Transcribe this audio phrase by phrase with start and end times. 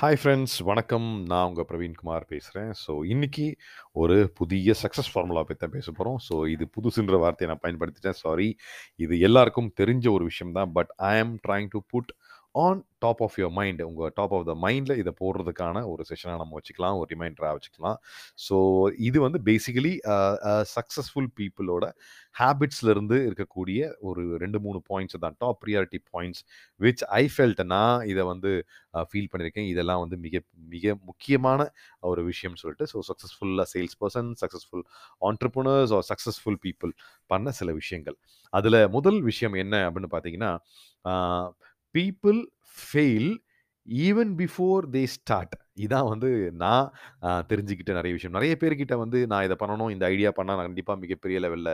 [0.00, 1.06] Hi friends வணக்கம்.
[1.30, 3.46] நான் உங்கள் பிரவீன்குமார் பேசுகிறேன் ஸோ இன்றைக்கி
[4.02, 8.18] ஒரு புதிய சக்ஸஸ் ஃபார்முலா பற்றி தான் பேச போகிறோம் ஸோ இது புதுசுன்ற வார்த்தையை நான் பயன்படுத்திட்டேன்.
[8.24, 8.48] சாரி
[9.04, 10.70] இது எல்லாருக்கும் தெரிஞ்ச ஒரு விஷயம் தான்.
[10.76, 12.12] But I am trying to put
[12.54, 16.54] on top of your mind உங்கள் டாப் ஆஃப் த மைண்டில் இதை போடுறதுக்கான ஒரு செஷனாக நம்ம
[16.58, 16.96] வச்சுக்கலாம்.
[17.00, 17.98] ஒரு ரிமைண்டராக வச்சுக்கலாம்.
[18.46, 18.56] ஸோ
[19.08, 19.92] இது வந்து பேசிக்கலி
[20.76, 21.84] சக்ஸஸ்ஃபுல் பீப்புளோட
[22.40, 25.36] ஹேபிட்ஸ்லேருந்து இருக்கக்கூடிய ஒரு ரெண்டு மூணு பாயிண்ட்ஸ் தான்.
[25.42, 26.42] Top priority points
[26.80, 28.52] which I felt நான் இதை வந்து
[29.10, 29.68] ஃபீல் பண்ணியிருக்கேன்.
[29.74, 30.36] இதெல்லாம் வந்து மிக
[30.74, 31.60] மிக முக்கியமான
[32.10, 34.84] ஒரு விஷயம்னு சொல்லிட்டு ஸோ சக்ஸஸ்ஃபுல்லாக sales person successful
[35.30, 36.92] entrepreneurs are successful people
[37.30, 38.18] பண்ண சில விஷயங்கள்.
[38.52, 40.52] அதில் முதல் விஷயம் என்ன அப்படின்னு பார்த்தீங்கன்னா
[41.94, 42.40] people
[42.78, 43.30] fail
[44.06, 46.28] even before they start இதான் வந்து
[46.62, 46.86] நான்
[47.50, 48.34] தெரிஞ்சுக்கிட்ட நிறைய விஷயம்.
[48.36, 51.72] நிறைய பேர்கிட்ட வந்து நான் இதை பண்ணணும் இந்த ஐடியா பண்ணால் நான் கண்டிப்பாக மிகப்பெரிய லெவலில்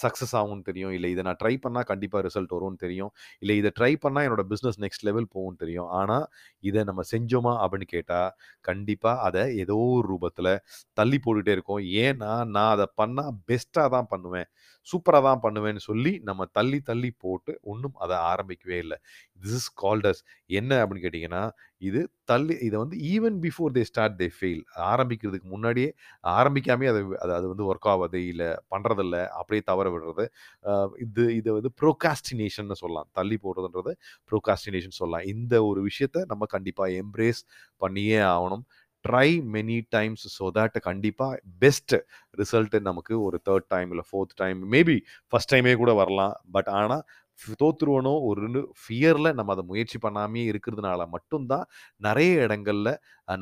[0.00, 0.92] சக்ஸஸ் ஆகும்னு தெரியும்.
[0.96, 3.10] இல்லை இதை நான் ட்ரை பண்ணால் கண்டிப்பாக ரிசல்ட் வரும்னு தெரியும்.
[3.42, 5.90] இல்லை இதை ட்ரை பண்ணால் என்னோட பிஸ்னஸ் நெக்ஸ்ட் லெவல் போகும்னு தெரியும்.
[6.00, 6.26] ஆனால்
[6.70, 8.30] இதை நம்ம செஞ்சோமா அப்படின்னு கேட்டால்
[8.70, 10.52] கண்டிப்பாக அதை ஏதோ ஒரு ரூபத்தில்
[11.00, 11.82] தள்ளி போட்டுகிட்டே இருக்கோம்.
[12.06, 14.50] ஏன்னா நான் அதை பண்ணால் பெஸ்ட்டாக தான் பண்ணுவேன்.
[14.90, 18.98] சூப்பராக தான் பண்ணுவேன்னு சொல்லி நம்ம தள்ளி தள்ளி போட்டு ஒன்றும் அதை ஆரம்பிக்கவே இல்லை.
[19.42, 20.22] திஸ் இஸ் கால்டஸ்
[20.60, 20.72] என்ன?
[20.82, 21.42] அப்படின்னு கேட்டிங்கன்னா
[21.88, 24.60] இது தள்ளி இதை வந்து even before they start they fail
[24.90, 25.88] ஆரம்பிக்கிறதுக்கு முன்னாடியே
[26.38, 30.24] ஆரம்பிக்காமே அதை அது அது வந்து ஒர்க் ஆகாது இல்லை பண்ணுறதில்ல அப்படியே தவற விடுறது.
[31.06, 33.08] இது இதை வந்து ப்ரோகாஸ்டினேஷன் சொல்லலாம்.
[33.20, 33.94] தள்ளி போடுறதுன்றது
[34.30, 35.26] ப்ரோகாஸ்டினேஷன் சொல்லலாம்.
[35.34, 37.42] இந்த ஒரு விஷயத்த நம்ம கண்டிப்பாக எம்ப்ரேஸ்
[37.82, 38.64] பண்ணியே ஆகணும்.
[39.04, 41.94] Try many times so that கண்டிப்பாக பெஸ்ட்
[42.40, 44.96] ரிசல்ட் நமக்கு ஒரு தேர்ட் டைம் இல்லை ஃபோர்த் டைம் மேபி
[45.32, 46.36] ஃபஸ்ட் டைமே கூட வரலாம்.
[46.56, 47.04] பட் ஆனால்
[47.60, 51.64] தோத்துருவனோ ஒரு ஃபியரில் நம்ம அதை முயற்சி பண்ணாமே இருக்கிறதுனால மட்டும்தான்
[52.06, 52.92] நிறைய இடங்களில்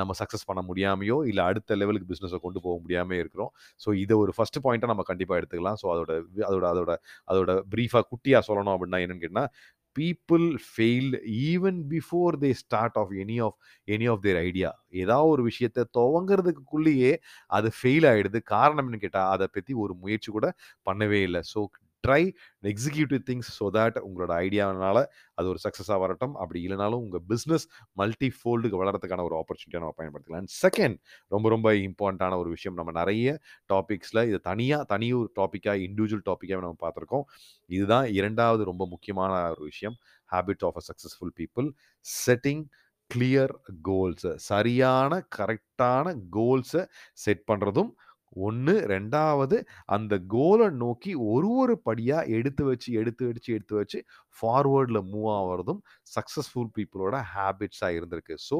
[0.00, 3.50] நம்ம சக்ஸஸ் பண்ண முடியாமையோ இல்லை அடுத்த லெவலுக்கு பிஸ்னஸை கொண்டு போக முடியாமல் இருக்கிறோம்.
[3.80, 5.78] ஸோ இதை ஒரு ஃபஸ்ட் பாயிண்ட்டாக நம்ம கண்டிப்பாக எடுத்துக்கலாம்.
[5.82, 6.12] ஸோ அதோட
[6.50, 6.94] அதோட அதோட
[7.32, 9.50] அதோட ப்ரீஃபாக குட்டியாக சொல்லணும் அப்படின்னா என்னென்னு கேட்டால்
[9.96, 11.12] people fail
[11.46, 13.56] even before they start of any of
[13.88, 14.70] any of their idea
[15.02, 17.12] ஏதாவது ஒரு விஷயத்தை துவங்கிறதுக்குள்ளேயே
[17.50, 20.48] அது ஃபெயில் ஆகிடுது காரணம் கேட்டால் அதை பற்றி ஒரு முயற்சி கூட
[20.86, 21.42] பண்ணவே இல்லை.
[21.52, 21.60] So
[22.04, 22.22] try
[22.70, 24.98] executive things so that உங்களோட ஐடியானால
[25.38, 26.34] அது ஒரு சக்ஸஸாக வரட்டும்.
[26.42, 27.66] அப்படி இல்லைனாலும் உங்கள் பிஸ்னஸ்
[28.00, 30.42] மல்டி ஃபோல்டுக்கு வளரத்துக்கான ஒரு ஆப்பர்ச்சுனிட்டியாக நம்ம பயன்படுத்திக்கலாம்.
[30.44, 30.96] அண்ட் செகண்ட்
[31.32, 33.36] ரொம்ப ரொம்ப இம்பார்ட்டண்ட்டான ஒரு விஷயம் நம்ம நிறைய
[33.72, 37.26] டாபிக்ஸில் இது தனியாக தனி ஒரு டாப்பிக்காக இண்டிவிஜுவல் டாப்பிக்காக நம்ம பார்த்துருக்கோம்.
[37.70, 39.96] இதுதான் இரண்டாவது ரொம்ப முக்கியமான ஒரு விஷயம்.
[40.30, 41.68] Habit of a successful people
[42.06, 42.64] setting
[43.10, 43.52] clear
[43.88, 46.06] கோல்ஸை சரியான கரெக்டான
[46.36, 46.82] கோல்ஸை
[47.24, 47.90] செட் பண்ணுறதும்
[48.36, 53.98] ஒன்று ரெண்டாவது அந்த கோலை நோக்கி ஒரு ஒரு படியாக எடுத்து வச்சு எடுத்து வச்சு எடுத்து வச்சு
[54.36, 55.80] ஃபார்வேர்டில் மூவ் ஆகிறதும்
[56.16, 58.36] சக்ஸஸ்ஃபுல் பீப்புளோட ஹேபிட்ஸாக இருந்திருக்கு.
[58.48, 58.58] ஸோ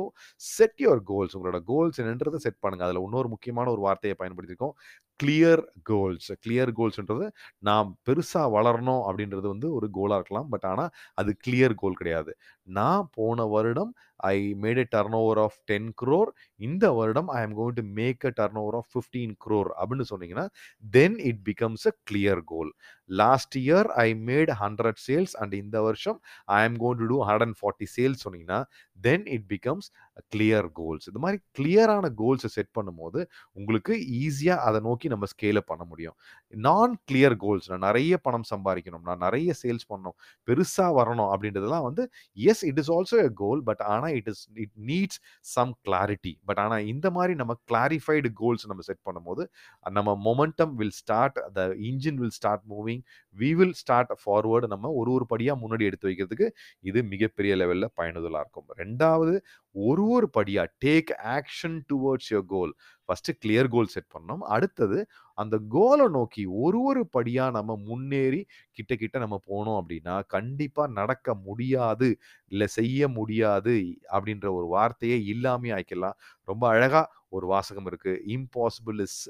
[0.51, 4.77] செட் யுவர் கோல்ஸ் உங்களோட கோல்ஸ் என்னன்றதை செட் பண்ணுங்கள் அதில் இன்னொரு முக்கியமான ஒரு வார்த்தையை பயன்படுத்தியிருக்கோம்
[5.21, 7.27] கிளியர் கோல்ஸ் கிளியர் கோல்ஸ்ன்றது
[7.63, 10.49] நாம் பெருசாக வளரணும் அப்படின்றது வந்து ஒரு கோலாக இருக்கலாம்.
[10.49, 12.33] பட் ஆனால் அது கிளியர் கோல் கிடையாது.
[12.71, 13.93] நான் போன வருடம்
[14.29, 14.87] I made a
[15.19, 16.31] turnover of ten crore
[16.61, 18.33] இந்த வருடம் I am going to make a
[18.63, 20.47] turnover of fifteen crore அப்படின்னு சொன்னீங்கன்னா
[20.91, 22.73] then it becomes a clear goal
[23.11, 27.47] last year I made hundred sales and இந்த வருஷம் I am gonna do two hundred
[27.47, 28.61] and forty sales சொன்னீங்கன்னா
[28.99, 29.89] then it becomes
[30.33, 33.21] clear goals இந்த மாதிரி கிளியரான கோல்ஸை set பண்ணும்போது
[33.53, 36.17] உங்களுக்கு ஈஸியாக அதை நோக்கி நம்ம ஸ்கேலை பண்ண முடியும்.
[36.55, 40.17] நான் கிளியர் கோல்ஸ் நான் நிறைய பணம் சம்பாதிக்கணும் நான் நிறைய சேல்ஸ் பண்ணணும்
[40.49, 42.05] பெருசாக வரணும் அப்படின்றதெல்லாம் வந்து
[42.37, 45.21] yes it is also a goal but ஆனால் it is it needs
[45.55, 49.45] some clarity but ஆனால் இந்த மாதிரி நம்ம கிளாரிஃபைடு கோல்ஸ் நம்ம செட் பண்ணும்போது
[49.87, 53.00] நம்ம momentum will start the engine will start moving
[53.37, 56.49] we will start forward நம்ம ஒரு ஒரு படியாக முன்னாடி எடுத்து வைக்கிறதுக்கு
[56.91, 58.69] இது மிகப்பெரிய லெவலில் பயனுதலாக இருக்கும்.
[58.83, 59.35] ரெண்டாவது
[59.75, 62.73] ஒரு ஒரு படியாக take action towards your goal
[63.09, 64.99] first clear goal set பண்ணோம் அடுத்தது
[65.39, 68.41] அந்த கோலை நோக்கி ஒரு ஒரு படியாக நம்ம முன்னேறி
[68.79, 72.09] கிட்ட கிட்ட நம்ம போனோம் அப்படின்னா கண்டிப்பாக நடக்க முடியாது
[72.53, 73.77] இல்லை செய்ய முடியாது
[74.15, 76.19] அப்படின்ற ஒரு வார்த்தையே இல்லாமே ஆய்க்கலாம்.
[76.51, 77.07] ரொம்ப அழகாக
[77.37, 79.21] ஒரு வாசகம் இருக்குது impossible is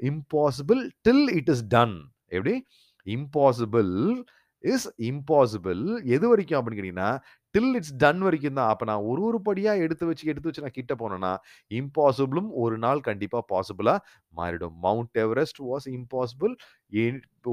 [0.00, 1.96] impossible till it is done
[2.36, 2.54] எப்படி?
[3.06, 3.92] இம்பாசிபிள்
[4.64, 7.10] இஸ் இம்பாசிபிள் எது வரைக்கும் அப்படின்னு கேட்டீங்கன்னா
[7.56, 8.70] டில் இட்ஸ் டன் வரைக்கும் தான்.
[8.72, 11.30] அப்போ நான் ஒரு ஒரு படியாக எடுத்து வச்சு எடுத்து வச்சு நான் கிட்ட போனேன்னா
[11.80, 13.98] இம்பாசிபிளும் ஒரு நாள் கண்டிப்பாக பாசிபிளாக
[14.38, 14.74] மாறிடும்.
[14.86, 16.54] மவுண்ட் எவரெஸ்ட் வாஸ் இம்பாசிபிள்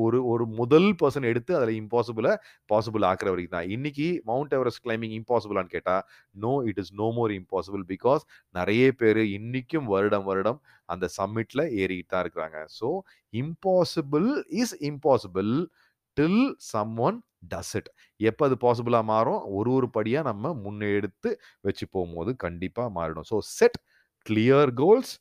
[0.03, 2.31] ஒரு ஒரு முதல் பர்சன் எடுத்து அதில் இம்பாசிபிளை
[2.71, 3.69] பாசிபிள் ஆக்குற வரைக்கும் தான்.
[3.75, 6.03] இன்னைக்கு மவுண்ட் எவரெஸ்ட் கிளைம்பிங் இம்பாசிபிளான்னு கேட்டால்
[6.45, 8.23] no it is no more impossible because
[8.59, 10.59] நிறைய பேர் இன்னைக்கும் வருடம் வருடம்
[10.89, 12.59] அந்த சம்மிட்டில் ஏறிக்கிட்டு தான் இருக்கிறாங்க.
[12.79, 12.89] So
[13.33, 14.29] impossible
[14.63, 15.53] is impossible
[16.17, 16.43] till
[17.07, 17.19] someone
[17.51, 19.41] does it எப்போ அது பாசிபிளாக மாறும்?
[19.57, 21.29] ஒரு ஒரு படியாக நம்ம முன்னெடுத்து
[21.67, 23.27] வச்சு போகும்போது கண்டிப்பாக மாறிடும்.
[23.31, 23.79] So set
[24.25, 25.13] clear goals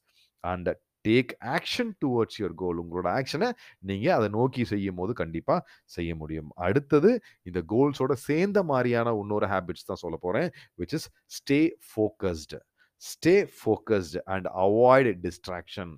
[0.45, 0.71] and
[1.05, 3.49] take action towards your goal உங்களோட ஆக்ஷனை
[3.89, 5.65] நீங்கள் அதை நோக்கி செய்யும் போது கண்டிப்பாக
[5.97, 6.51] செய்ய முடியும்.
[6.67, 7.11] அடுத்தது
[7.49, 11.09] இந்த கோல்ஸோட சேர்ந்த மாதிரியான இன்னொரு ஹேபிட்ஸ் தான் சொல்ல போகிறேன் which is
[11.39, 12.61] stay focused
[13.03, 15.93] stay focused and avoid distraction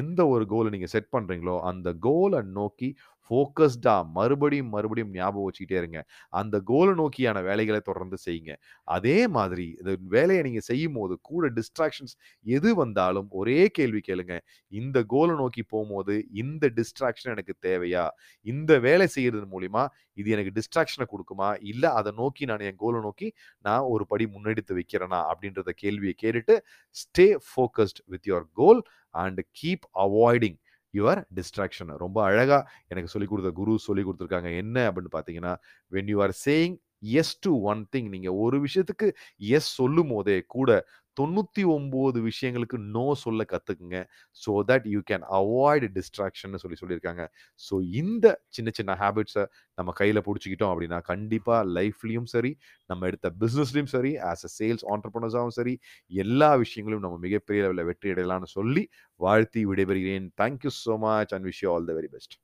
[0.00, 2.88] எந்த ஒரு கோலை நீங்கள் செட் பண்ணுறீங்களோ அந்த கோலை நோக்கி
[3.28, 6.00] ஃபோக்கஸ்டாக மறுபடியும் மறுபடியும் ஞாபகம் வச்சுக்கிட்டே இருங்க.
[6.30, 8.52] அந்த கோலை நோக்கியான வேலைகளை தொடர்ந்து செய்யுங்க.
[8.84, 12.14] அதே மாதிரி இந்த வேலையை நீங்கள் செய்யும் போது கூட டிஸ்ட்ராக்ஷன்ஸ்
[12.56, 14.36] எது வந்தாலும் ஒரே கேள்வி கேளுங்க.
[14.72, 18.04] இந்த கோலை நோக்கி போகும்போது இந்த டிஸ்ட்ராக்ஷன் எனக்கு தேவையா?
[18.46, 19.84] இந்த வேலை செய்கிறது மூலிமா
[20.14, 21.48] இது எனக்கு டிஸ்ட்ராக்ஷனை கொடுக்குமா?
[21.72, 23.28] இல்லை அதை நோக்கி நான் என் கோலை நோக்கி
[23.60, 25.20] நான் ஒரு படி முன்னெடுத்து வைக்கிறேனா?
[25.32, 26.56] அப்படின்றத கேள்வியை கேட்டுட்டு
[26.96, 28.82] stay focused with your goal
[29.14, 30.58] and keep avoiding
[30.92, 31.96] your distraction.
[31.96, 34.56] ரொம்ப அழகாக எனக்கு சொல்லிக் கொடுத்த குரு சொல்லி கொடுத்துருக்காங்க.
[34.56, 35.56] என்ன அப்படின்னு பார்த்தீங்கன்னா
[35.90, 40.86] when you are saying yes to one thing நீங்கள் ஒரு விஷயத்துக்கு எஸ் சொல்லும் போதே கூட
[41.18, 43.98] தொண்ணூற்றி ஒம்பது விஷயங்களுக்கு நோ சொல்ல கற்றுக்குங்க
[44.36, 47.22] so that you can avoid distraction சொல்லி சொல்லியிருக்காங்க.
[47.60, 48.26] ஸோ இந்த
[48.56, 49.44] சின்ன சின்ன ஹேபிட்ஸை
[49.78, 52.52] நம்ம கையில் பிடிச்சிக்கிட்டோம் அப்படின்னா கண்டிப்பாக லைஃப்லையும் சரி
[52.90, 55.74] நம்ம எடுத்த பிஸ்னஸ்லையும் சரி ஆஸ் அ சேல்ஸ் ஆண்டர்பனர்ஸாகவும் சரி
[56.12, 58.84] எல்லா விஷயங்களையும் நம்ம மிகப்பெரிய லெவலில் வெற்றி அடையலாம்னு சொல்லி
[59.20, 60.28] வாழ்த்தி விடைபெறுகிறேன்.
[60.42, 62.36] Thank you so much and wish you all the very best